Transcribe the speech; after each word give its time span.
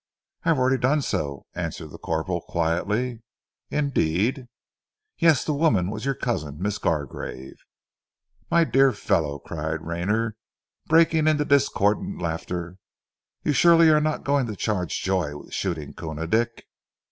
"I 0.43 0.49
have 0.49 0.57
already 0.57 0.79
done 0.79 1.03
so," 1.03 1.45
answered 1.53 1.89
the 1.91 1.99
corporal 1.99 2.41
quietly. 2.41 3.21
"Indeed?" 3.69 4.47
"Yes, 5.19 5.45
the 5.45 5.53
woman 5.53 5.91
was 5.91 6.05
your 6.05 6.15
cousin, 6.15 6.59
Miss 6.59 6.79
Gargrave." 6.79 7.53
"My 8.49 8.63
dear 8.63 8.93
fellow," 8.93 9.37
cried 9.37 9.83
Rayner, 9.85 10.37
breaking 10.87 11.27
into 11.27 11.45
discordant 11.45 12.19
laughter. 12.19 12.77
"You 13.43 13.53
surely 13.53 13.89
are 13.89 14.01
not 14.01 14.23
going 14.23 14.47
to 14.47 14.55
charge 14.55 15.03
Joy 15.03 15.37
with 15.37 15.53
shooting 15.53 15.93
Koona 15.93 16.25
Dick?" 16.25 16.65